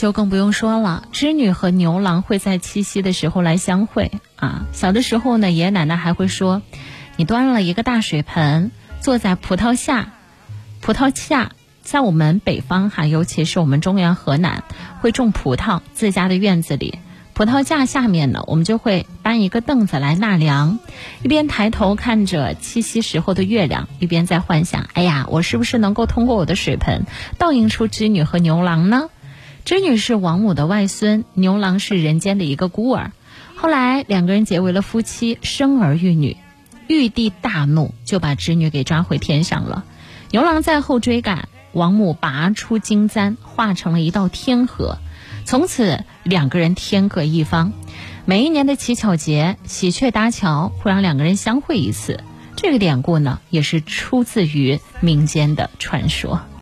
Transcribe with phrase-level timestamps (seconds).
[0.00, 1.04] 就更不用说了。
[1.12, 4.64] 织女和牛郎会在七夕的时候来相会啊。
[4.72, 6.62] 小的时候呢，爷爷奶奶还会说
[7.16, 8.70] ：“你端了一个大水盆，
[9.02, 10.14] 坐在葡萄下，
[10.80, 11.52] 葡萄下，
[11.82, 14.64] 在我们北方哈，尤其是我们中原河南，
[15.02, 16.98] 会种葡萄，自家的院子里。”
[17.34, 20.78] 葡萄架下面呢，我们就会搬一个凳子来纳凉，
[21.22, 27.04] 一边抬头看着七夕时候的月亮，一边在幻想：哎呀，我是不是能够通过我的水盆
[27.36, 29.10] 倒映出织女和牛郎呢？
[29.70, 33.12] 织女是王母的外孙，牛郎是人间的一个孤儿。
[33.54, 36.38] 后来两个人结为了夫妻，生儿育女。
[36.88, 39.84] 玉帝大怒，就把织女给抓回天上了。
[40.32, 44.98] 牛郎在后追赶，王母拔出金簪，化成了一道天河。
[45.44, 47.72] 从此，两个人天各一方。
[48.24, 52.24] 每一年的乞巧节，喜鹊搭桥会让两个人相会一次。
[52.56, 56.40] 这个典故呢，也是出自于民间的传说。